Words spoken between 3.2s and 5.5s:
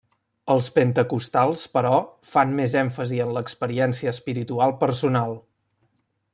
en l'experiència espiritual personal.